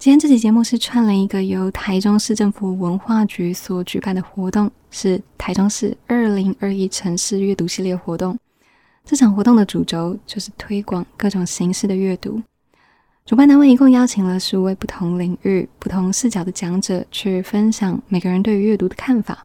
[0.00, 8.38] 今天这期节目是串了一个由台中市政府文化局所举办的活动，是台中市二零二一城市阅读系列活动。
[9.04, 12.40] 这场活动的主轴就是推广各种形式的阅读。
[13.26, 19.44] 主办单位一共邀请了十五位不同领域、不同视角的讲者，去分享每个人对于阅读的看法。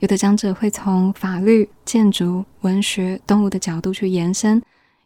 [0.00, 4.60] 有的讲者会从法律、建筑、文学、动物的角度去延伸。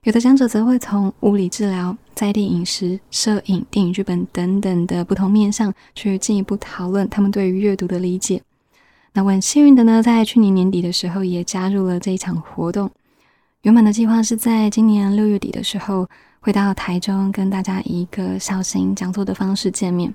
[0.05, 8.43] 有的讲者则会从物理治疗、在地饮食、摄影、电影剧本等等的不同面向去进一步讨论他们对于阅读的理解。
[9.15, 12.91] 那我很幸运的呢，在去年年底的时候也加入了这一场活动。
[13.63, 16.07] 原本的计划是在今年六月底的时候
[16.41, 20.13] 会到台中跟大家以一个小型讲座的方式见面，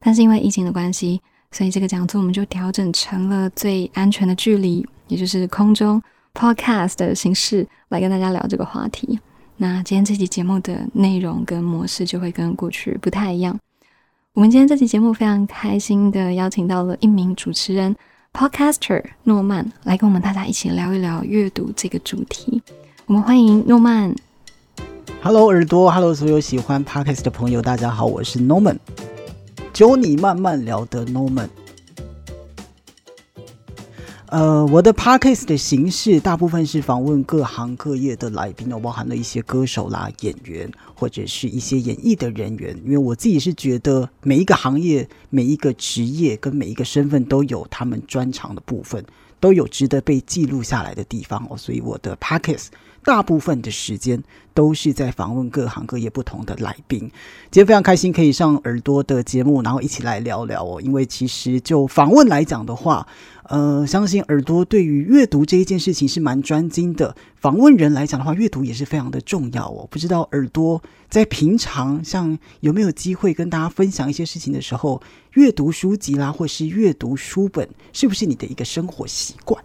[0.00, 1.20] 但是因为疫情的关系，
[1.52, 6.02] 所以这个讲座我们就调整成了最安全的距离，也就是空中
[6.34, 9.20] podcast 的形式来跟大家聊这个话题。
[9.60, 13.58] 那今天这期节目的内容跟模式就会跟过去不太一样。
[14.32, 17.96] 我们今天这期节目非常开心的邀请到了一名主持人
[18.32, 22.62] ，Podcaster 诺曼来跟我们大家一起聊一聊阅读这个主题。
[23.06, 24.14] 我们欢迎诺曼。
[25.20, 28.76] Hello 耳朵，Hello 所有喜欢 Podcast 的朋友，大家好，我是 Norman，
[29.72, 31.48] 就你慢慢聊的 Norman。
[34.30, 42.78] 呃，我的 podcast 的形式大部分是访问各行各业的来宾，包含了一些歌手啦、演员或者是一些演艺的人员。
[42.84, 49.02] 因为我自己是觉得每一个行业、每一个职业跟每一个身份都有他们专长的部分，
[49.40, 51.56] 都有值得被记录下来的地方哦。
[51.56, 52.66] 所以我的 podcast
[53.08, 57.00] 大部分的时间都是在访问各行各业不同的来宾。
[57.50, 60.78] 今天非常开心可以上耳朵的节目，然后一起来聊聊哦。
[60.82, 63.08] 因为其实就访问来讲的话，
[63.44, 67.16] 呃，相信耳朵对于阅读这一件事情是蛮专精的。
[67.36, 69.88] 访问人来讲的话，阅读也是非常的重要哦。
[69.90, 75.00] 不知道耳朵在平常像有没有机会跟大家分享一些事情的时候，
[75.32, 79.64] 阅读书籍啦，或是阅读书本，是不是你的一个生活习惯？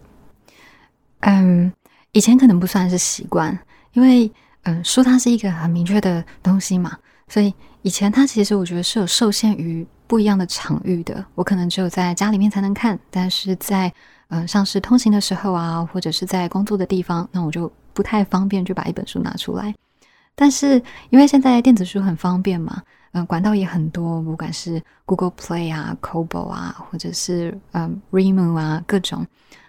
[1.20, 1.70] 嗯，
[2.14, 3.56] 以前可能不算是习惯，
[3.92, 4.32] 因为
[4.62, 6.96] 嗯，书它是一个很明确的东西嘛，
[7.28, 7.52] 所以
[7.82, 9.86] 以前它其实我觉得是有受限于。
[10.06, 13.90] 不一样的场域的，我可能只有在家里面才能看，但是在
[14.28, 19.74] 嗯像是通行的时候啊，或者是在工作的地方，那我就不太方便就把一本书拿出来。
[20.34, 22.82] 但是因为现在电子书很方便嘛，
[23.12, 29.26] 嗯，管道也很多，不管是 Google Play 啊、Kobo 啊，或者是嗯 Remo 啊，各种，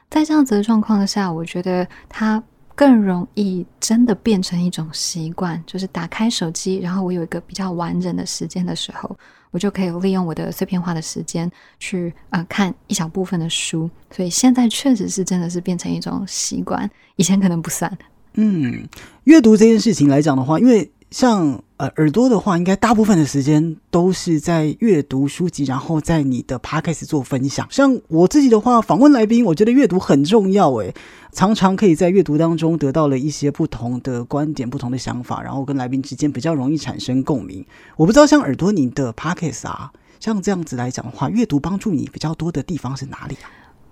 [0.10, 2.42] 在这样子的状况下，我觉得它
[2.74, 9.18] 更容易真的变成一种习惯，就是打开手机，然后我有一个比较完整的时间的时候。
[9.52, 11.50] 我就可以利用我的碎片化的时间
[11.80, 17.90] 去呃看一小部分的书，所以现在确实是真的是变成一种习惯，以前可能不算。
[18.34, 18.86] 嗯，
[19.24, 27.66] 阅读这件事情来讲的话，因为像呃耳朵的话，应该大部分的时间都是在阅读书籍，然后在你的 podcast 做分享。
[27.72, 30.94] 像我自己的话，访问来宾，我觉得阅读很重要，诶，
[31.32, 37.66] 常常可以在阅读当中得到了一些不同的观点、不同的想法，然后跟来宾之间比较容易产生共鸣。
[37.96, 39.90] 我不知道像耳朵你的 podcast 啊，
[40.20, 43.48] 像这样子来讲的话，阅读帮助你比较多的地方是哪里啊？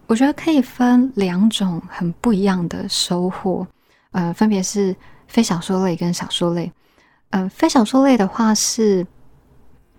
[0.08, 3.66] 我觉得可以分两种很不一样的收获，
[4.12, 4.94] 呃，分别是
[5.30, 6.70] 非小说类跟小说类。
[7.34, 9.06] 嗯，非小说类的话是，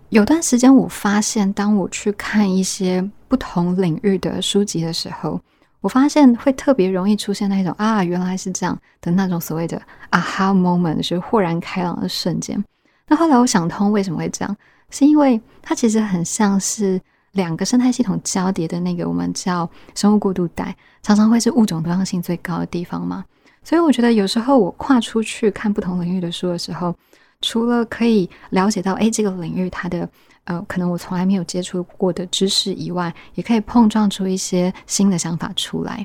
[0.07, 5.37] 有段时间我发现，当我去看一些不同领域的书籍的时候，
[5.81, 9.81] 我发现会特别容易出现那种啊，原来是这样的那种所谓的
[10.11, 12.63] aha moment，就是豁然开朗的瞬间。
[13.09, 14.55] 那后来我想通为什么会这样，
[14.89, 16.97] 是因为它其实很像是
[17.33, 20.73] 两个生态系统交叠的那个我们叫生物过渡带，
[21.03, 23.25] 常常会是物种多样性最高的地方嘛。
[23.61, 26.95] 所以我觉得有时候我跨出去看不同领域的书的时候，
[27.45, 30.09] 除了可以了解到，哎，这个领域它的
[30.45, 36.03] 呃，可能我从来没有接触过的知识以外，也可以碰撞出一些新的想法出来。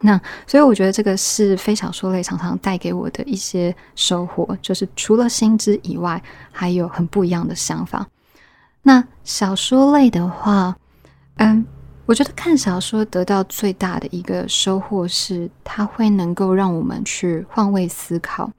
[0.00, 8.06] 那所以我觉得这个是非小说类常常带给我的一些收获，就是除了新知以外，还有很不一样的想法。
[8.82, 10.74] 那小说类的话，
[11.36, 11.66] 嗯，
[12.06, 18.50] 我觉得看小说得到最大的一个收获是，它会能够让我们去换位思考。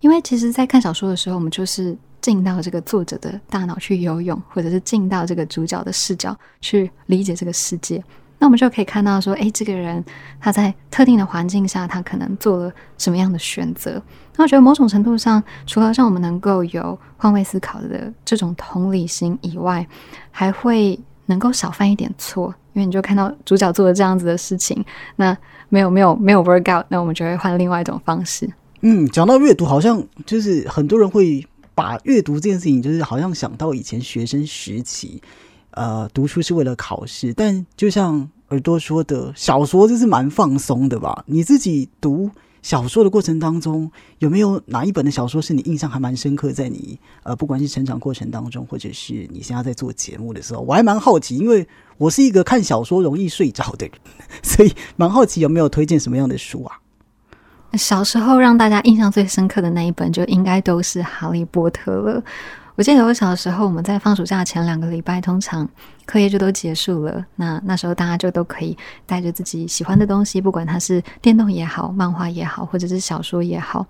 [0.00, 8.02] 因为其实，在看小说的时候，我们就是进到这个作者的大脑去游泳，或者是进到这个主角的视角去理解这个世界。
[8.38, 10.02] 那我们就可以看到说，诶，这个人
[10.40, 14.02] 他在特定的环境下，他可能做了什么样的选择。
[14.36, 19.86] 那我觉得某种程度上，除了让我们能够有换位思考的这种同理心以外，
[20.30, 22.54] 还会能够少犯一点错。
[22.72, 24.82] 因为你就看到主角做了这样子的事情，
[25.16, 25.36] 那
[25.68, 28.48] 没有没有没有 work out，那我们就会换另外一种方式。
[28.80, 31.46] 嗯，讲到阅读，好像就是很多人会。
[31.72, 35.22] 把阅读这件事情，就是好像想到以前学生时期，
[35.70, 41.24] 呃，读书是为了考试，但就像耳朵说的，小说就是蛮放松的吧？
[41.26, 42.30] 你自己读。
[42.60, 46.52] 小说的过程当中，有没有哪一本的小说是你印象还蛮深刻？
[46.52, 51.66] 在你呃，不管是成长过程当中，或者是你现在在做节目的时候，我还蛮好奇，因为
[51.96, 53.94] 我是一个看小说容易睡着的人，
[54.44, 56.78] 所以蛮好奇有没有推荐什么样的书啊？
[57.74, 62.22] 小时候让大家印象最深刻的那一本，就应该都是《哈利波特》了。
[62.76, 65.68] 我记得我小时候，我们在放暑假前两个礼拜，通常
[66.06, 67.22] 课业就都结束了。
[67.36, 68.74] 那那时候大家就都可以
[69.04, 73.86] 带着自己喜欢的东西，不管它是电动也好、漫画也好，或者是小说也好。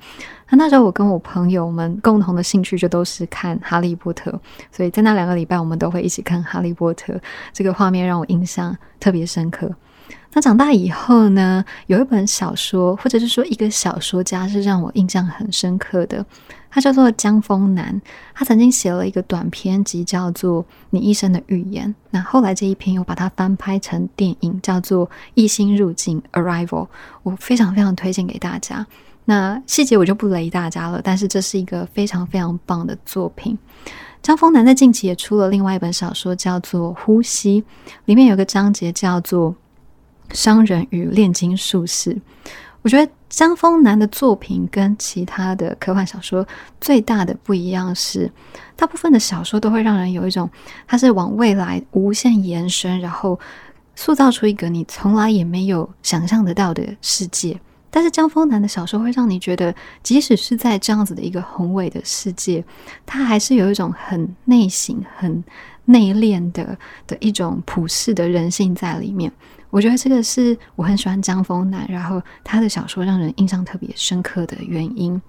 [0.49, 4.31] 那那时候我跟我朋友们共同的兴趣就都是看《哈利波特》，
[4.73, 7.13] 所以在那两个礼拜，我们都会一起看《哈利波特》。
[7.53, 9.71] 这个画面让我印象特别深刻。
[10.33, 16.25] 那长大以后呢，有一本小说，或者是说一个小说家，是让我印象很深刻的。
[16.73, 18.01] 他叫做江峰南，
[18.33, 21.89] 他曾经写了一个短篇集，叫做《你一生的预言》。
[22.11, 26.87] 那后来这一篇又把它翻拍成电影，叫做《异星入境》（Arrival）。
[27.25, 28.87] 我非常非常推荐给大家。
[29.25, 33.59] 那细节我就不雷大家了，但是这是一个非常非常棒的作品。
[34.23, 37.63] 江峰南在近期也出了另外一本小说，叫做《呼吸》，
[38.05, 39.51] 里面有个章节叫做
[40.33, 42.15] 《商人与炼金术士》。
[42.83, 46.47] 我觉得江峰南的作品跟其他的科幻小说
[46.81, 48.33] 最大的不一样是，
[48.75, 50.49] 大部分的小说都会让人有一种，
[50.87, 53.39] 它是往未来无限延伸，然后
[53.95, 57.61] 塑造出一个你从来也没有想象得到的世界。
[57.91, 62.65] 但是江峰南的小说会让你觉得，即使是在这样子的一个宏伟的世界，
[63.05, 65.45] 它还是有一种很内省、很
[65.85, 69.31] 内敛的的一种普世的人性在里面。
[69.71, 75.21] 我觉得这个是我很喜欢江峰南，然后他的小说让人印象特别深刻的原因。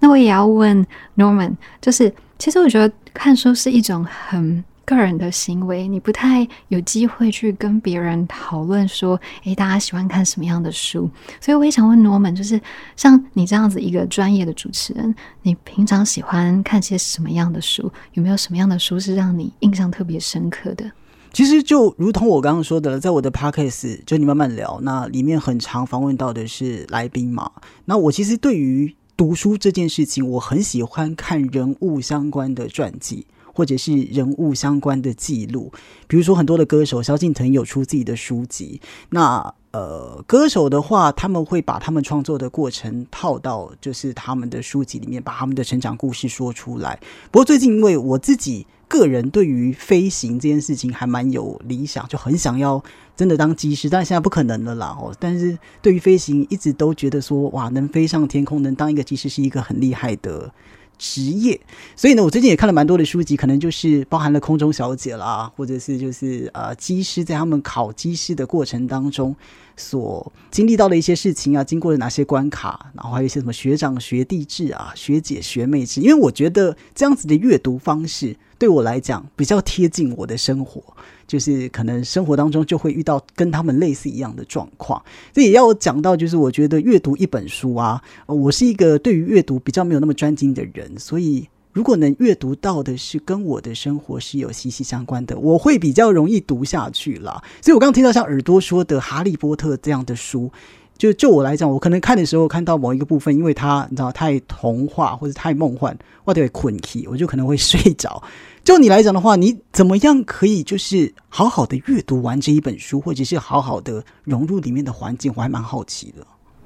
[0.00, 0.84] 那我也要问
[1.16, 11.08] Norman，就是其实我觉得看书是一种很个人的行为，你不太有机会去跟别人讨论说，诶，大家喜欢看什么样的书？
[11.40, 12.60] 所以我也想问 Norman，就是
[12.96, 17.90] 像你这样子一个专业的主持人，你平常喜欢看些什么样的书？
[18.14, 20.90] 有没有什么样的书是让你印象特别深刻的？
[21.32, 27.50] 其实就如同我刚刚说的，在我的 podcast 就你慢慢聊，那里面很常访问到的是来宾嘛。
[27.86, 35.72] 那我其实对于读书这件事情，我很喜欢看人物相关的传记，或者是人物相关的记录。
[36.06, 38.78] 比如说很多的歌手，萧敬腾有出自己的书籍。
[39.08, 47.00] 那呃，歌手的话，他们会把他们创作的过程套到就是他们的书籍里面，把他们的成长故事说出来。
[47.30, 48.66] 不过最近因为我自己。
[48.92, 52.84] 个人对于飞行这件事情还蛮有理想，就很想要
[53.16, 54.94] 真的当机师，但现在不可能了啦。
[55.00, 60.52] 哦，但是对于飞行，一直都觉得说，哇，能飞上天空，能当一个机师是一个很厉害的
[60.98, 61.58] 职业。
[61.96, 69.34] 所以呢，我最近也看了蛮多的书籍，可能就是包含了空中小姐啦，或者是就是呃，机师在他们考机师的过程当中
[69.74, 76.02] 所经历到的一些事情啊，经过了哪些关卡，然后还有一些什么学长学弟制啊，学姐学妹制。
[76.02, 78.36] 因为我觉得这样子的阅读方式。
[78.62, 80.80] 对我来讲比较贴近我的生活，
[81.26, 85.02] 就是可能生活当中就会遇到跟他们类似一样的状况。
[85.32, 97.42] 这也要讲到，就是我觉得阅读一本书啊，我是一个对于阅读比较没有那么专精的人，所以如果能阅读到的是跟我的生活是有息息相关的，我会比较容易读下去啦。
[97.60, 100.48] 所以我刚刚听到像耳朵说的《哈利波特》这样的书。
[100.98, 108.22] 就就我来讲，我可能看的时候看到某一个部分，因为它你知道太童话或者太梦幻，我得困起，我就可能会睡着。
[108.64, 115.32] 就你来讲的话，你怎么样可以就是好好的阅读完这一本书，或者是好好的融入里面的环境？
[115.34, 116.24] 我还蛮好奇的。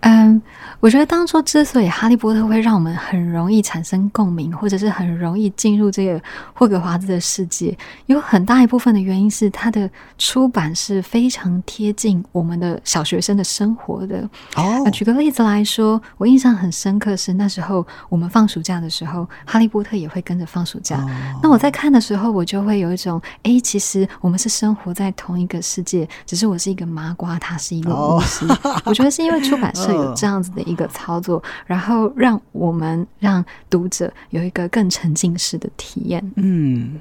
[0.09, 0.41] 嗯，
[0.79, 6.23] 我觉得当初之所以《哈利波特》会让我们很容易产生共鸣，或者是很容易进入这个
[6.55, 14.29] 霍格华兹的世界，有很大一部分的原因是它的出版是非常贴近我们的小学生的生活的。
[14.55, 21.05] 哦，举个例子来说，我印象很深刻是那时候我们放暑假的时候，《哈利波特》也会跟着放暑假。
[21.43, 28.47] 那我在看的时候，我就会有一种，哎，其实我们是生活在同一个世界，只是我是一个麻瓜，他是一个巫师。
[28.85, 29.96] 我觉得是因为出版社。
[29.97, 36.33] 有这样子的一个操作，然后让我们让读者有一个更沉浸式的体验。
[36.37, 37.01] 嗯，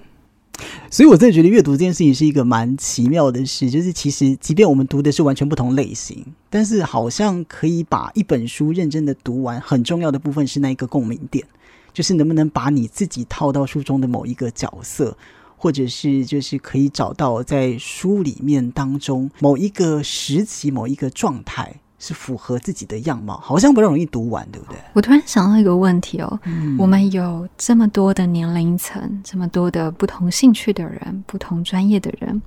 [0.90, 9.60] 所以我真的觉得阅读这件事情是一个蛮奇妙的事，就是其实即便我们读的是完全不同类型，但是好像可以把一本书认真的读完。
[9.60, 11.46] 很重要的部分是那一个共鸣点，
[11.94, 15.18] 就是能不能把你自己套到书中的某一个角色，
[15.58, 21.82] 或者是就是可以找到在书里面当中某一个时期、某一个状态。
[22.06, 24.78] 是符合自己的样貌，好像不容易读完，对不对？
[24.94, 26.40] 我突然想到一个问题哦，
[26.78, 32.40] 我们有这么多的年龄层，这么多的不同兴趣的人，不同专业的人，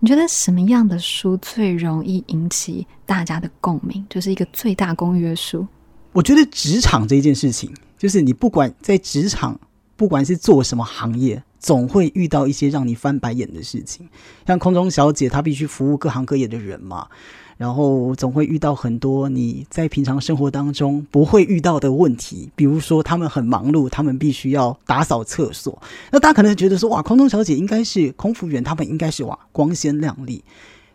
[0.00, 4.04] 你觉得什么样的书最容易引起大家的共鸣？
[4.10, 5.64] 就是一个最大公约数？
[6.12, 9.60] 我觉得职场这件事情，就是你不管在职场，
[9.94, 11.42] 不管是做什么行业。
[11.58, 14.08] 总会遇到一些让你翻白眼的事情，
[14.46, 17.08] 像空中小姐，她必须服务各行各业的人嘛，
[17.56, 30.44] 然后总会遇到很多你在平常生活当中不会遇到的问题，比如说他们很忙碌，他们必须要打扫厕所，那大家可能觉得说，哇，空中小姐应该是空服员，他们应该是哇光鲜亮丽，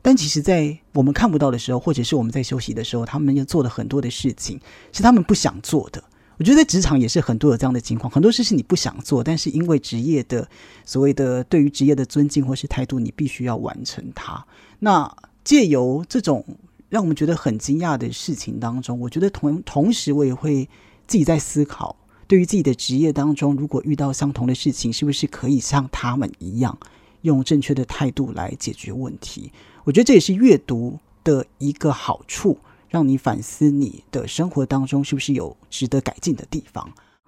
[0.02, 4.60] 但其实，在我们看不到的时候，或者是我们在休息的时候，他们要做的很多的事情
[4.92, 6.04] 是他们不想做的。
[6.38, 10.48] 我觉得在职场也是很多有这样的情况，很多事是你不想做，但是因为职业的
[10.86, 14.44] 所谓的对于职业的尊敬或是态度，你必须要完成它。
[14.80, 15.12] 那
[15.44, 16.46] 借由这种
[16.90, 20.68] 让我们觉得很惊讶的事情当中，我觉得同同时我也会
[21.08, 21.96] 自己在思考，
[22.28, 26.78] 对于自己的职业当中，如果遇到相同的事情，是不是可以像他们一样，
[27.22, 29.52] 用正确的态度来解决问题？
[29.84, 32.58] 我觉得这也是阅读的一个好处。
[32.90, 36.86] 让你反思你的生活当中是不是有值得改进的地方？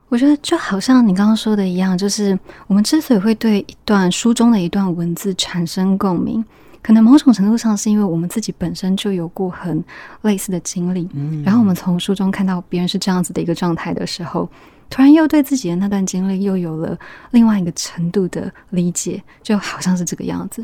[0.09, 6.43] 我觉得就好像你刚刚说的一样，就是我们之所以会对一段书中的一段文字产生共鸣，
[6.83, 9.83] 可能某种程度上是因为我们自己本身就有过很
[10.21, 11.09] 类似的经历。
[11.13, 14.47] 嗯，然后我们从书中看到别人是这样子的一个状态的时候，
[14.89, 16.95] 突然又对自己的那段经历又有了
[17.31, 20.63] 另外一个程度的理解，就好像是这个样子。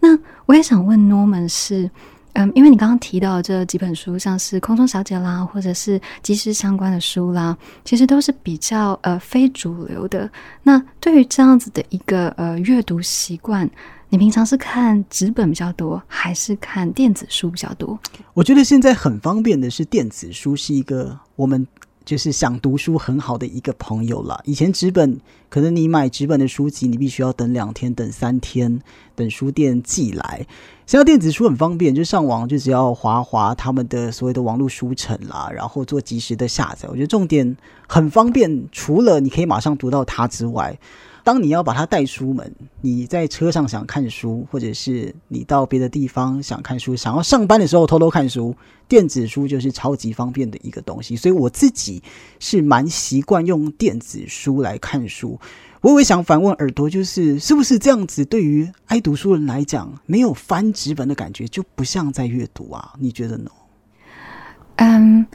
[0.00, 1.90] 那我也想问 Norman 是。
[2.38, 10.30] 嗯，因为你刚刚提到这几本书，像是《空中小姐》啦，或者是即时相关的书啦，其实都是比较呃非主流的。
[10.62, 13.66] 那对于这样子的一个呃阅读习惯，
[14.08, 17.98] 你平常是看纸本比较多，还是看电子书比较多？
[18.34, 21.66] 我觉得现在很方便的是电子书，是一个我们。
[22.06, 24.40] 就是想读书很好的一个朋友了。
[24.44, 28.80] 以前纸本可能你买纸本的书籍，你必须要等两天、等三天，
[29.16, 30.46] 等书店寄来。
[30.86, 36.88] 现在电子书很方便，就上网就只要划划他们的所谓的网络书城啦，然后做及时的下载。
[36.88, 37.56] 我觉得重点
[37.88, 40.78] 很方便，除了你可以马上读到它之外。
[41.26, 48.54] 当你要把它带出门，你在车上想看书，或者是你到别的地方想看书，想要上班的时候偷偷看书，
[48.86, 51.16] 电子书就是超级方便的一个东西。
[51.16, 52.00] 所以我自己
[52.38, 55.36] 是蛮习惯用电子书来看书。
[55.80, 58.24] 我也想反问耳朵，就是是不是这样子？
[58.24, 62.94] 对于爱读书人来讲，没有翻纸本的感觉，就不像在阅读啊？
[63.00, 63.50] 你觉得呢？
[64.76, 65.26] 嗯。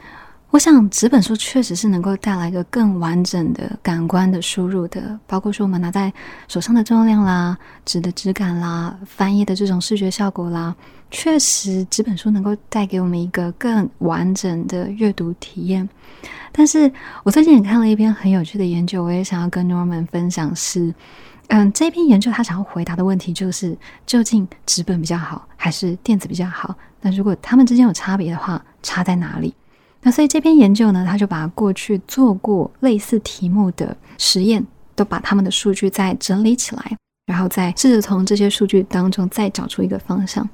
[0.52, 6.14] 我想纸本书确实是能够带来一个更完整的感官的输入的，包括说我们拿在
[6.50, 10.76] 手上的重量啦、纸的质感啦、翻页的这种视觉效果啦，
[11.10, 15.88] 确实纸本书能够带给我们一个更完整的阅读体验。
[16.52, 16.92] 但是
[17.24, 20.94] 我最近也看了一篇很有趣的研究，我也想要跟 Norman 分享是，
[21.48, 26.76] 嗯，这篇研究他想要回答的问题就是，究竟纸本比较好还是电子比较好？
[27.00, 29.54] 那如果他们之间有差别的话，差在哪里？
[30.02, 34.66] 那所以这篇研究呢，他就把过去做过类似题目的实验，
[34.96, 40.48] 都把他们的数据再整理起来，然后再试着从这些数据当中再找出一个方向。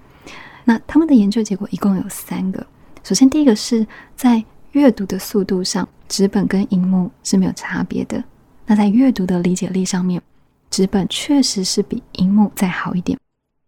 [0.65, 2.65] 那他们的研究结果一共有三个。
[3.03, 3.87] 首先，第一个是
[4.17, 8.21] 在阅读的速度上，纸本跟荧幕是没有差别的。
[8.65, 10.21] 那在阅读的理解力上面，
[10.69, 13.17] 纸本确实是比荧幕再好一点。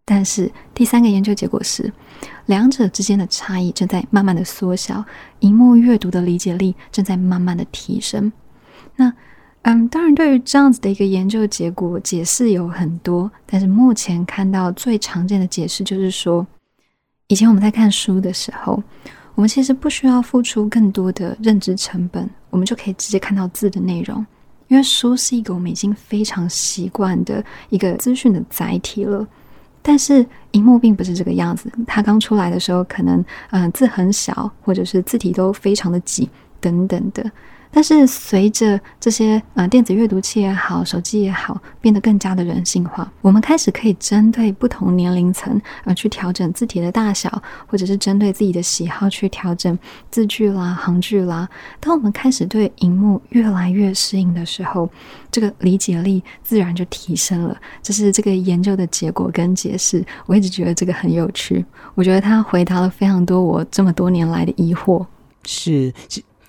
[0.04, 1.90] 但是第三个研究结果是，
[2.50, 5.04] 两者之间的差异正在慢慢的缩小，
[5.38, 8.30] 荧幕阅读的理解力正在慢慢的提升。
[8.96, 9.12] 那，
[9.62, 16.44] 嗯，当然，对于这样子的一个研究结果，解释有很多，但是目前看到最常见的解释就是说，
[17.28, 18.82] 以前我们在看书的时候，
[19.36, 24.26] 我们其实不需要付出更多的认知成本，我们就可以直接看到字的内容，
[24.66, 29.24] 因为书是一个我们已经非常习惯的一个资讯的载体了。
[29.82, 36.28] 但是荧幕并不是这个样子，它刚出来的时候，可能嗯字很小，或者是字体都非常的挤，
[36.60, 37.30] 等等的。
[37.72, 47.30] 但是随着这些呃电子阅读器也好，手机也好，变得更加的人性化，我们开始可以针对不同年龄层而去调整字体的大小，
[47.66, 49.78] 或者是针对自己的喜好去调整
[50.10, 51.48] 字距啦、行距啦。
[51.78, 54.90] 当我们开始对荧幕越来越适应的时候，
[55.30, 57.56] 这个理解力自然就提升了。
[57.82, 60.04] 这是这个研究的结果跟解释。
[60.26, 65.06] 我一直觉得这个很有趣，我觉得他回答了非常多我这么多年来的疑惑。
[65.44, 65.92] 是。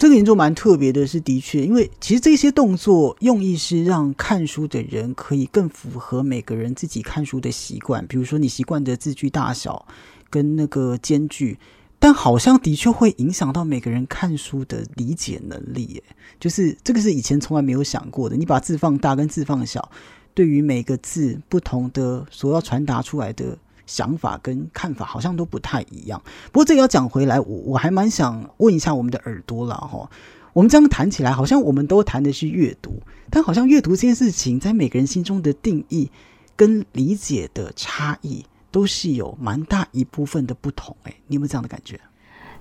[0.02, 8.08] 这个研究蛮特别的，是的确，因为其实这些动作用意是让看书的人可以更符合每个人自己看书的习惯。
[8.08, 9.86] 比如说，你习惯的字句大小
[10.28, 11.60] 跟那个间距，
[12.00, 16.04] 但好像的确会影响到每个人看书的理解能力，耶，
[16.40, 18.36] 就是这个是以前从来没有想过的。
[18.36, 19.92] 你把字放大跟字放小，
[20.34, 23.56] 对于每个字不同的所要传达出来的
[23.92, 26.22] 想法跟看法，好像都不太一样。
[26.52, 30.10] 不过这个要讲回来，我我还蛮想问一下我们的耳朵了哈。
[30.54, 36.10] 我们这样谈起来，好像我们都谈的是阅读，但好像阅读这件事情，在每个人心中的定义
[36.56, 38.46] 跟理解的差异。
[38.74, 42.00] 都是有蛮大一部分的不同，哎，你有没有这样的感觉？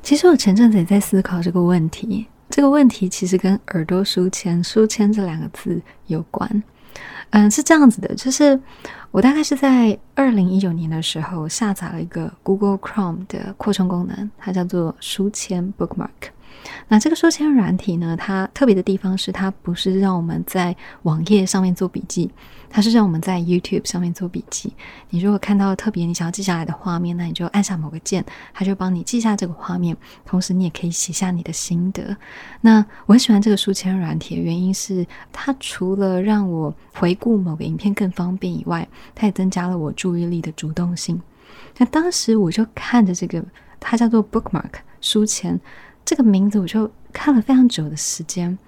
[0.02, 2.26] 其实我前阵子也在思考这个问题。
[2.48, 6.64] 这个问题其实跟耳朵书签、书签这两个字有关。
[7.30, 8.58] 嗯，是这样子的，就是
[9.10, 16.30] 我大概是在二零一九年的时候下载了一个 Google Chrome 的扩充功能，它叫做书签 Bookmark。
[16.88, 18.16] 那这个书签软体呢？
[18.16, 22.30] 它特别的地方是，它不是让我们在网页上面做笔记，
[22.68, 24.72] 它是让我们在 YouTube 上面做笔记。
[25.08, 29.96] 你如果看到特别你想要记下来的画面，那你就按下某个键，它就帮你记下这个画面。
[30.24, 32.16] 同时，你也可以写下你的心得。
[32.60, 41.20] 那我很喜欢这个书签软体的原因是，它除了让我回顾某个影片更方便以外，它也增加了我注意力的主动性。
[41.78, 43.42] 那当时我就看着这个，
[43.78, 45.58] 它叫做 Bookmark 书签。
[46.10, 48.58] 这个名字我就看了非常久的时间，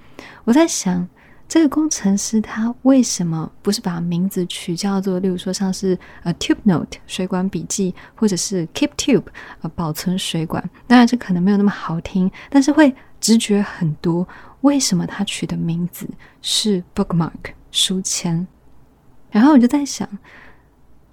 [0.45, 1.09] 我在想，
[1.49, 9.25] 这个工程师他为什么不是把名字取叫做，例如说像是呃 Tube Note 水管笔记，或者是 Keep Tube
[9.61, 10.63] 呃保存水管？
[10.87, 14.25] 当然这可能没有那么好听，但是会直觉很多。
[14.61, 16.09] 为什么他取的名字
[16.43, 18.47] 是 Bookmark 书签？
[19.33, 20.09] 然后我就在想，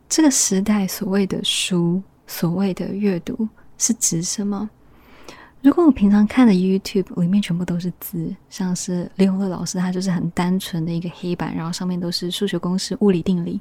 [0.07, 4.69] 这个时代所谓的书，所谓的阅读是指什么？
[5.61, 13.59] 如果我平常看的 YouTube 里面全部都是字，像是李永乐老师，他就是很单纯的一个黑板，然后上面都是数学公式、物理定理。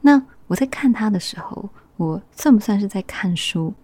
[0.00, 3.74] 那我在看他的时候，我算不算是在看书？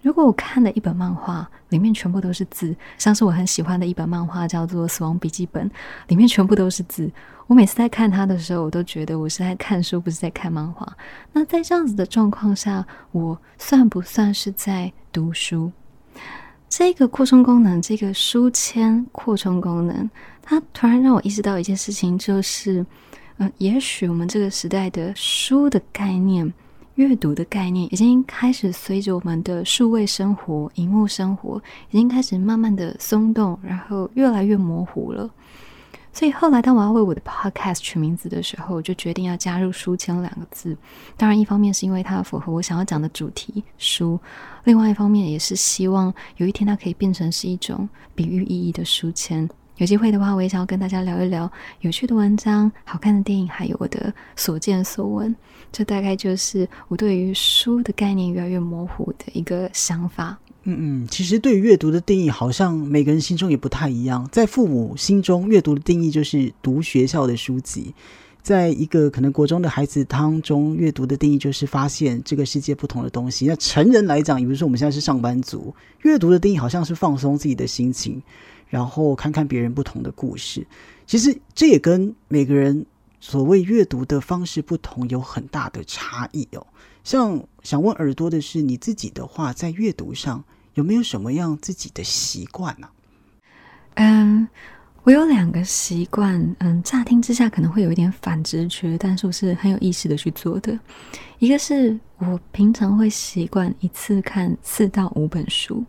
[0.00, 5.68] 如果我看的一本漫画里面全部都是字，像是我很喜欢的一本漫画叫做《死亡笔记本》，
[6.08, 7.10] 里面全部都是字，
[7.46, 10.90] 我每次在看它的时候，我都觉得我是在看书，不是在看漫画。
[11.32, 15.70] 那在这样子的状况下，我算不算是在读书？
[16.68, 20.10] 这个扩充功能，这个书签扩充功能，
[20.42, 22.84] 它突然让我意识到一件事情，就是，
[23.38, 26.52] 嗯，也许我们这个时代的书的概念、
[26.96, 35.30] 阅读的概念，已经开始随着我们的数位生活、荧幕生活，已经开始慢慢的松动，然后越来越模糊了。
[36.16, 40.74] 所以后来，当我要为我的 podcast 取名字的时候，我就决定要加入“书签”两个字。
[41.14, 44.18] 当然，一方面是因为它符合我想要讲的主题“书”，
[44.64, 49.46] 另外一方面也是希望有一天它可以变成是一种比喻意义的书签。
[49.76, 55.36] 有机会的话，我也想要跟大家聊一聊有趣的文章、好看的电影，还有我的所见所闻。
[55.70, 60.38] 这大概就是我对于书的概念越来越模糊的一个想法。
[60.68, 64.28] 嗯嗯，其实对于阅读的定义，好像每个人心中也不太一样。
[64.32, 67.94] 在父母心中，阅读的定义就是读学校的书籍；
[68.42, 73.46] 在一个可能国中的孩子当中，阅读的定义就是发现这个世界不同的东西。
[73.46, 78.20] 那成人来讲，比如说我们现在是上班族，阅读的定义好像是放松自己的心情，
[78.68, 80.66] 然后看看别人不同的故事。
[81.06, 82.84] 其实这也跟每个人
[83.20, 86.66] 所谓阅读的方式不同有很大的差异哦。
[87.04, 90.42] 像想问耳朵的是，你自己的话，在阅读上。
[90.76, 92.88] 有没有什么样自己的习惯呢？
[93.94, 94.46] 嗯，
[95.06, 100.76] 我有两个习惯，嗯，乍听之下可能会有一点反直觉，但是我是很有意识的去做的。
[101.38, 105.84] 一个是我平常会习惯一次看四到五本书，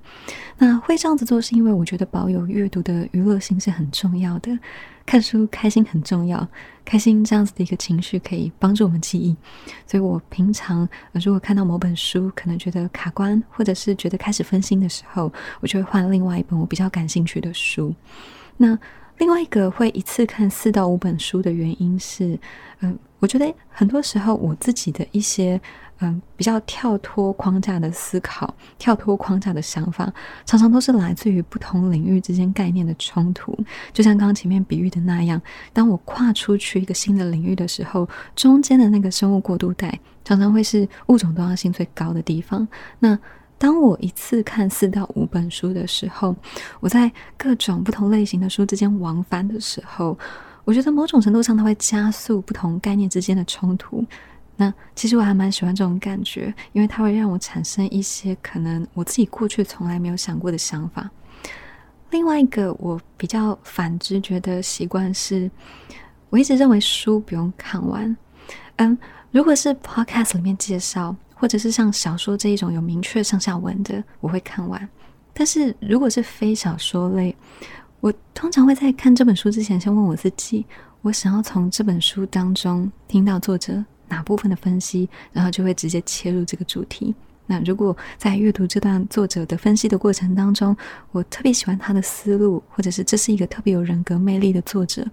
[0.60, 4.56] 那会这样子做是因为我觉得保有阅读的娱乐性是很重要的。
[5.04, 6.48] 看书开心很重要，
[6.86, 9.36] 开心这样子的一个情绪可以帮助我们记忆，
[9.88, 17.92] 所以我平常如果看到某本书可能觉得卡关，或者是觉得开始分心的时候，我就会换另外一本我比较感兴趣的书。
[18.58, 18.78] 那
[19.18, 22.38] 另外一个会一次看四到五本书的原因是，
[22.82, 25.60] 嗯，我觉得很多时候我自己的一些。
[26.00, 30.14] 嗯，比较跳脱框架的思考，跳脱框架的想法，
[30.46, 33.58] 常常都是来自于不同领域之间概念的冲突。
[33.92, 35.42] 就像刚刚前面比喻的那样，
[35.74, 42.68] 当我跨出去一个新的领域的时候，中间的那个生物过渡带，常常会是物种多样性最高的地方。
[43.00, 43.18] 那
[43.58, 46.36] 当我一次看四到五本书的时候，
[46.80, 50.18] 我在各种不同类型的书之间往返的时候，
[50.64, 54.06] 我觉得某种程度上，它会加速不同概念之间的冲突。
[54.56, 61.10] 那其实我还蛮喜欢这种感觉，因为它会让我产生一些可能我自己过去从来没有想过的想法。
[62.10, 65.50] 另外一个我比较反直觉的习惯是，
[66.30, 68.16] 我一直认为书不用看完。
[68.78, 68.98] 嗯，
[69.32, 74.90] 如果是 podcast 里面介绍，或者是像小说这一种有明确上下文的，我会看完。
[75.34, 77.36] 但是如果是非小说类，
[78.00, 80.66] 我通常会在看这本书之前，先问我自己：
[81.02, 87.14] 我想要从这本书当中听到作者哪部分的分析，然后就会直接切入这个主题。
[87.46, 90.76] 那如果在阅读这段作者的分析的过程当中，
[91.12, 95.06] 我特别喜欢他的思路，或者是这是一个特别有人格魅力的作者，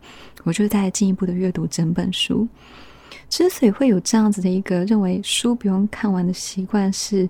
[0.43, 2.49] 我就再进一步的阅读整本书。
[3.35, 7.29] 之所以会有这样子的一个认为书不用看完的习惯，是，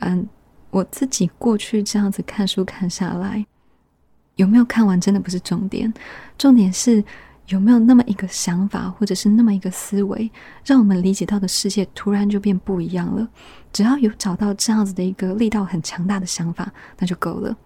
[0.00, 0.28] 嗯，
[0.68, 3.42] 我自己过去这样子看书看下来，
[4.34, 5.90] 有没有看完真的不是重点，
[6.36, 7.02] 重点是。
[7.48, 10.28] 有没有那么一个想法，或者是那么一个思维，
[10.64, 13.26] 让我们理解到的世界突然就变不一样了？
[13.72, 17.56] 只要有找到这样子的一个力道很强大的想法，那就够了。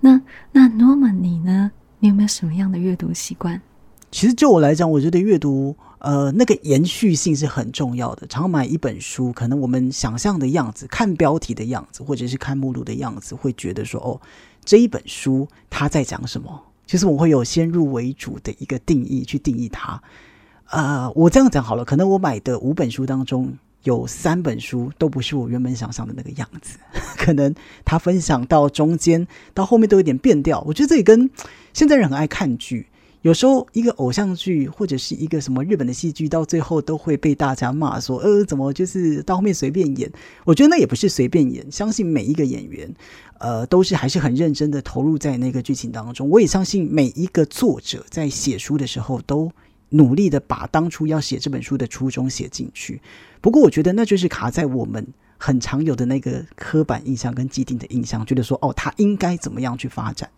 [0.00, 1.70] 那那 Norman 你呢？
[2.00, 3.62] 你有没有什么样的阅读习惯？
[4.10, 8.26] 其实就我来讲，我觉得阅读呃那个延续性是很重要的。
[8.26, 14.20] 常买一本书，可能我们想象的样子，看标题的样子，或者是看目录的样子，会觉得说哦，
[14.64, 16.62] 这一本书它在讲什么？
[16.86, 19.98] 其实我会有先入为主的一个定义去定义它，
[20.70, 26.78] 呃，我这样讲好了，可能我买的五本书当中有三本书都不是我原本想象的那个样子，
[27.16, 27.54] 可能
[27.86, 30.62] 他分享到中间到后面都有点变调。
[30.66, 31.30] 我觉得这也跟
[31.72, 32.88] 现在人很爱看剧。
[33.24, 40.12] 有时候一个偶像剧或者是一个什么日本的戏剧，到最后都会被大家骂说，呃，怎么就是到后面随便演？
[40.44, 42.94] 我觉得那也不是随便演，相信每一个演员，
[43.38, 46.28] 呃，都是还是很认真的投入在那个剧情当中。
[46.28, 49.50] 我也相信每一个作者在写书的时候，都
[49.88, 53.00] 努力的把当初要写这本书的初衷写进去。
[53.40, 55.02] 不过，我觉得那就是卡在我们
[55.38, 60.28] 很常有的那个刻板印象跟既定的印象，觉得说，哦，他应该怎么样去发展？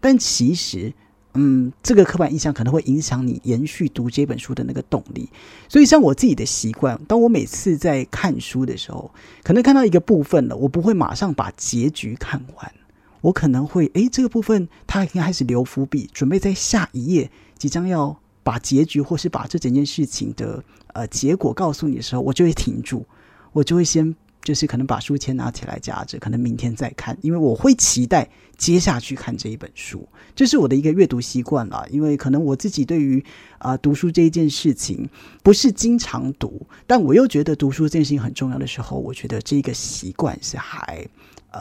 [0.00, 0.92] 但其实。
[1.34, 5.28] 嗯，这个刻板印象可能会影响你延续读这本书的那个动力。
[5.68, 9.10] 所以，像我自己的习惯，当我每次在看书的时候，
[9.42, 12.72] 可能看到一个部分了，我不会马上把结局看完，
[13.20, 23.04] 我可能会，诶，这个部分它已经开始留伏笔，准备在下一页即将要把结局或是把这整件事情的呃结果告诉你的时候，我就会停住，
[23.52, 24.14] 我就会先。
[24.44, 28.28] 就是可能把书签拿起来夹着，可能明天再看，因为我会期待
[28.58, 31.84] 接下去看这一本书，这是我的一个阅读习惯啦。
[31.90, 33.24] 因为可能我自己对于
[33.58, 35.08] 啊读书这一件事情
[35.42, 41.08] 不是经常读，但我又觉得读书这件事情很重要的时候，我觉得这个习惯是还
[41.50, 41.60] 呃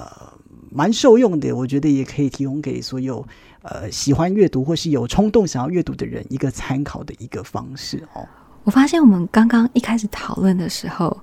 [0.70, 1.56] 蛮受用的。
[1.56, 3.26] 我觉得也可以提供给所有
[3.62, 8.28] 呃喜欢阅读或是有冲动想要阅读的人一个参考的一个方式哦。
[8.66, 11.18] 我发现我们刚刚一开始讨论的时候。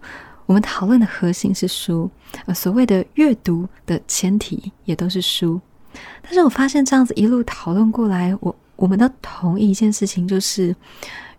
[0.51, 2.11] 我们讨论的核心是书，
[2.45, 5.61] 呃，所谓的阅读的前提也都是书。
[6.23, 10.75] 但是我发现这样子一路讨论过来，我我们都同意一件事情，就是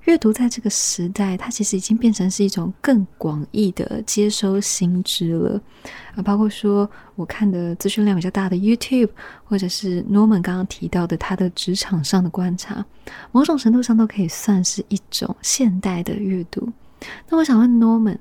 [0.05, 5.61] 阅读在这个时代，它其实已经变成是一种更广义的接收新知了。
[6.15, 9.09] 啊，包括说我看的资讯量比较大的 YouTube，
[9.43, 12.85] 或者是 Norman 刚刚提到的他的职场上的观察，
[13.33, 16.69] 某种程度上都可以算是一种现代的阅读。
[17.27, 18.17] 那我想问 Norman。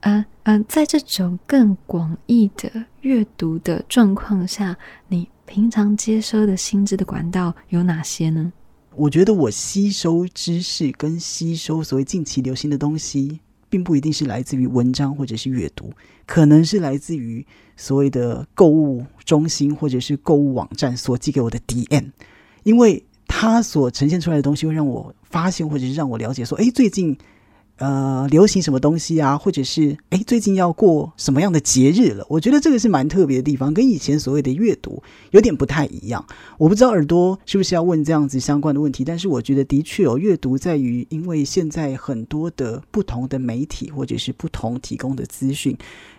[0.00, 4.76] 嗯嗯，在这种更广义的阅读的状况下，
[5.08, 8.52] 你平常接收的心智的管道有哪些呢？
[8.94, 15.92] 我觉得我吸收知识跟吸收所谓近期流行的东西，并不一定是来自于文章或者是阅读，
[16.26, 17.44] 可能是来自于
[17.76, 22.12] 所谓的购物中心或者是购物网站所寄给我的 DM，
[22.62, 27.18] 因为它所呈现出来的东西会让我发现或者是让我了解说，哎，最近。
[27.78, 29.38] 呃，流行什么东西啊？
[29.38, 32.26] 或者是哎，最近要过什么样的节日了？
[32.28, 36.24] 我觉得这个是蛮特别的地方，跟以前所谓的阅读有点不太一样。
[36.58, 45.76] 我不知道耳朵是不是要问这样子相关的问题，但是我觉得的确有阅读在于，因为现在很多的不同的媒体或者是不同提供的资讯，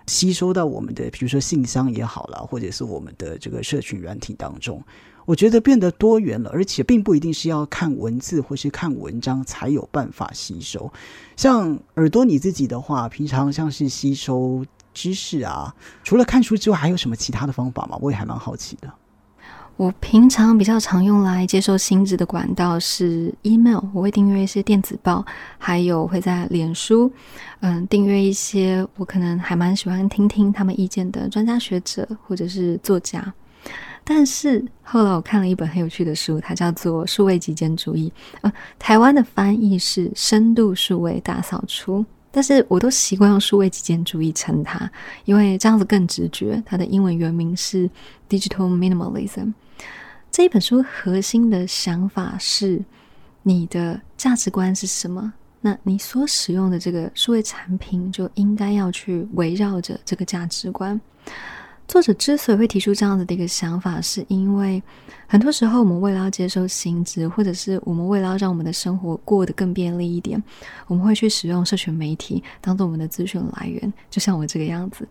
[0.08, 4.82] 吸收到我们的，比如说信箱也好了，或者是我们的这个社群软体当中。
[5.30, 10.92] 我觉得变得多元了，而且并不一定是要看文字或是看文章才有办法吸收。
[11.36, 15.72] 像耳朵你自己的话，平常像是吸收知识啊，
[16.04, 17.96] 除了看书之外，还有什么其他的方法吗？
[18.02, 18.92] 我也还蛮好奇的。
[19.78, 25.24] 我平常比较常用来接受心智的管道是 email，我会订阅一些电子报，
[25.60, 27.14] 还有会在脸书，
[27.60, 33.32] 嗯，订阅一些我可能还蛮喜欢听听他们意见的专家学者或者是作家。
[34.12, 44.92] 但是后来我看了一本很有趣的书，它叫做《数位极简主义》，呃，台湾的翻译是“深度数位大扫除”，但是我都习惯用“数位极简主义”称它，
[45.26, 46.60] 因为这样子更直觉。
[46.66, 47.88] 它的英文原名是
[48.28, 49.54] “Digital Minimalism”。
[50.32, 52.84] 这一本书核心的想法是：
[53.44, 55.32] 你的价值观是什么？
[55.62, 61.00] 那你所使用的这个数位产品就应该要去围绕着这个价值观。
[61.90, 64.82] 作者之所以会提出这样子的一个想法，是因为
[65.26, 70.42] 很多时候我们为了要接受薪资，或者是我们为了要让我们的生活过得更便利一点，
[70.86, 75.08] 我们会去使用社群媒体当做我们的资讯来源，就像我这个样子。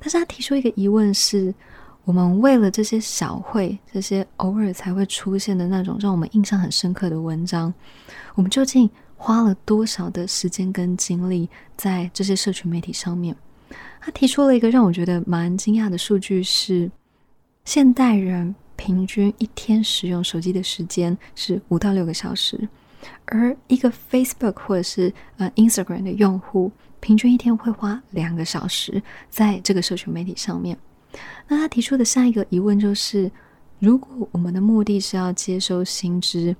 [0.00, 1.54] 但是他提出一个疑问是：
[2.04, 7.72] 我们为了这些小会、这些偶尔才会出现的那种让我们印象很深刻的文章，
[8.34, 13.36] 我们究竟花了多少的时间跟精力在这些社群媒体上面？
[14.00, 16.90] 他提出了一个让我觉得蛮惊讶的数据：是
[17.64, 22.68] 现代人平均一天使用手机的时间是五到六个小时，
[23.26, 30.76] 而一个 Facebook 或者是呃 Instagram 的用户平均一天会花两个小时在这个社群媒体上面。
[31.46, 33.30] 那他提出的下一个疑问就是：
[33.78, 36.56] 如果我们的目的是要接收新知，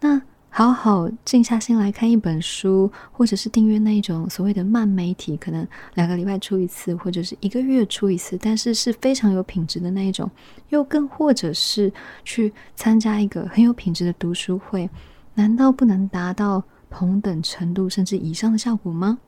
[0.00, 0.20] 那
[0.54, 10.30] 好好静下心来看一本书，或者是订阅那一种所谓的慢媒体，可能两个礼拜出一次，或者是一个月出一次，但是是非常有品质的那一种，
[10.68, 11.90] 又更或者是
[12.22, 14.90] 去参加一个很有品质的读书会，
[15.32, 19.18] 难道不能达到同等程度甚至以上的效果吗？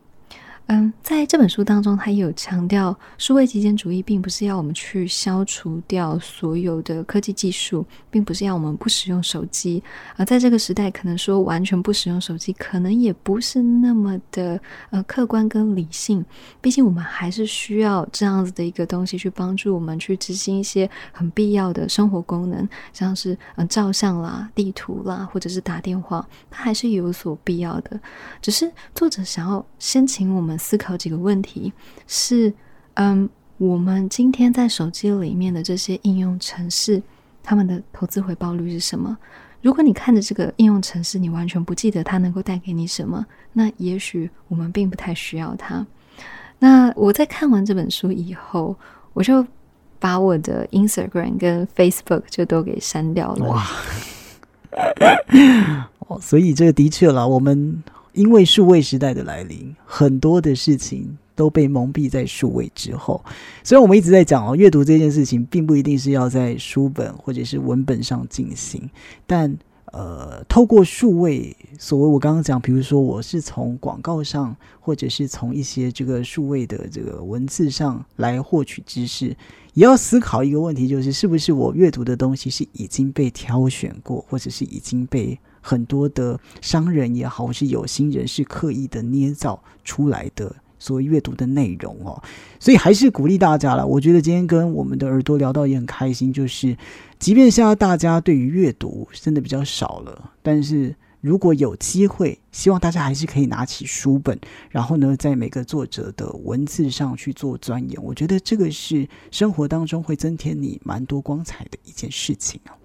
[0.66, 9.83] 嗯，在这本书当中，他也有强调，数位极简主义并不是要我们去消除掉所有的科技技术，并不是要我们不使用手机。
[10.16, 16.24] 而在这个时代，可能说完全不使用手机，可能也不是那么的呃客观跟理性。
[16.62, 28.00] 毕竟我们还是需要这样子的一个东西去帮助我们去执行一些很必要的生活功能，像是嗯照相啦、地图啦，或者是打电话，它还是有所必要的。
[28.40, 30.53] 只是作者想要先请我们。
[30.58, 31.72] 思考几个问题
[32.06, 32.52] 是：
[32.94, 37.02] 嗯，我们今天在手机里面的这些应用程式，
[37.42, 39.16] 他们的投资回报率是什么？
[39.62, 45.86] 如果你看着这个应用程式，你完全不记得它能够带给你什么，那也许我们并不太需要它。
[46.58, 48.76] 那我在看完这本书以后，
[49.12, 49.46] 我就
[49.98, 53.46] 把我的 Instagram 跟 Facebook 就都给删掉了。
[53.48, 53.66] 哇！
[56.08, 57.82] 哦，所以这个的确了，我们。
[58.14, 63.22] 因为数位时代的来临，很多的事情都被蒙蔽在数位之后。
[63.62, 68.88] 所以我们一直在讲哦，阅读这件事情并不一定是要在书本或者是文本上进行，
[69.27, 69.55] 但
[69.92, 79.37] 呃，透过数位，所谓我刚刚讲，比如说我是从广告上，或者是从一些这个数位的这个文字上来获取知识，
[79.74, 85.38] 也要思考一个问题，就是是不是我阅读的东西是已经被挑选过，或者是已经被。
[85.66, 92.22] 很多的商人也好，或是有心人是刻意的捏造出来的所谓阅读的内容哦，
[92.61, 93.87] 所以还是鼓励大家了。
[93.87, 96.77] 我觉得今天跟我们的耳朵聊到也很开心，就是
[97.18, 108.05] 即便现在大家对于阅读真的比较少了，但是如果有机会，希望大家还是可以拿起书本，然后呢，在每个作者的文字上去做钻研。
[108.05, 112.77] 我觉得这个是生活当中会增添你蛮多光彩的一件事情啊。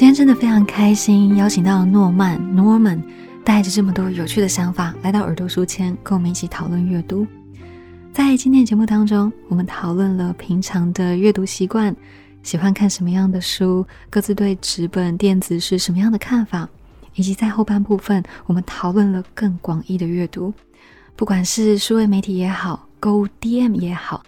[0.00, 3.02] 今天真的非常开心，邀请到诺曼 Norman，
[3.44, 7.26] 带着这么多有趣的想法来到耳朵书签，跟我们一起讨论阅读。
[8.10, 11.94] 在今天的节目当中，我们讨论了平常的阅读习惯，
[12.42, 16.66] 喜欢看什么样的书，各自对纸本、电子是什么样的看法，
[17.14, 20.50] 以及在后半部分，我们讨论了更广义的阅读，
[21.14, 24.22] 不管是数位媒体也好，购物 DM 也好，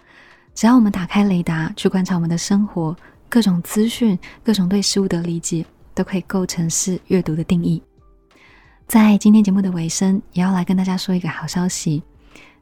[0.53, 2.95] 只要我们打开雷达去观察我们的生活。
[3.33, 5.65] 各种资讯，各种对事物的理解，
[5.95, 7.81] 都可以构成是阅读的定义。
[8.85, 12.03] 在今天节目的尾声，也要来跟大家说一个好消息：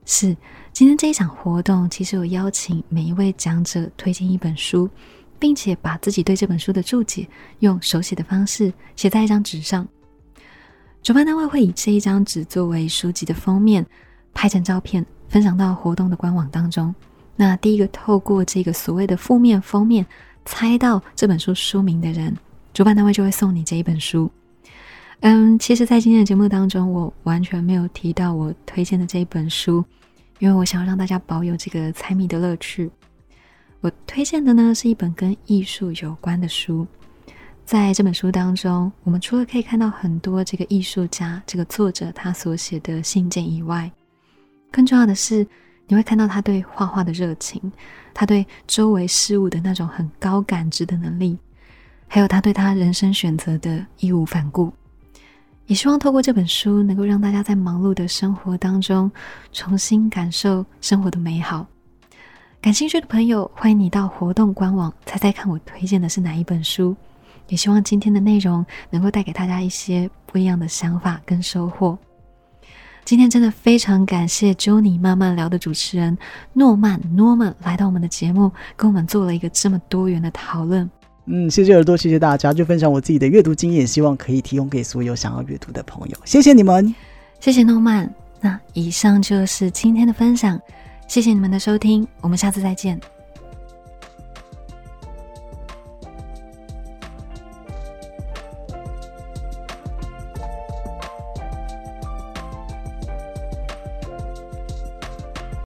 [0.05, 0.27] 是
[0.71, 4.89] 今天这一场活动，其实有邀请每一位讲者推荐一本书，
[5.37, 7.27] 并且把自己对这本书的注解
[7.59, 9.85] 用手写的方式写在一张纸上。
[11.03, 13.85] 主办单位会以这一张纸作为书籍的封面，
[14.33, 16.95] 拍成照片，分享到活动的官网当中。
[17.35, 20.05] 那第一个透过这个所谓的负面封面。
[20.45, 22.35] 猜到这本书书名的人，
[22.73, 24.29] 主办单位就会送你这一本书。
[25.21, 29.85] 嗯，其实，在今天的节目当中，我完全没有提到我推荐的这一本书，
[30.39, 32.89] 因为我想要让大家保有这个猜谜的乐趣。
[33.81, 36.87] 我推荐的呢，是一本跟艺术有关的书。
[37.63, 43.91] 在这本书当中，我们除了可以看到很多这个艺术家、这个作者他所写的信件以外，
[44.71, 45.45] 更重要的是。
[45.87, 47.61] 你会看到他对画画的热情，
[48.13, 51.37] 他对周围事物的那种很高感知的能力，
[52.07, 54.71] 还有他对他人生选择的义无反顾。
[55.67, 59.09] 也希望透过这本书，能够让大家在忙碌的生活当中
[59.53, 61.65] 重新感受生活的美好。
[62.59, 66.95] 感兴趣的朋友，欢迎你到活动官网猜猜看我推荐的是哪一本书。
[67.47, 71.97] 也希望今天的内容能够带给大家一些不一样的想法跟收获。
[73.11, 76.17] 今天真的非常感谢 Johnny 慢慢聊的主持人
[76.53, 80.89] 诺曼 Norman 来到我们的节目，跟我们做了一个这么多元的讨论。
[81.25, 86.17] 嗯，谢谢耳朵，谢谢大家，就分享我自己的阅读经验，希望可以提供给所有想要阅读的朋友。
[86.23, 86.95] 谢谢你们，
[87.41, 88.09] 谢谢诺曼。
[88.39, 90.57] 那以上就是今天的分享，
[91.05, 92.97] 谢谢你们的收听，我们下次再见。